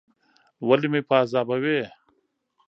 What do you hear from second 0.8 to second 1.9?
مې په عذابوې؟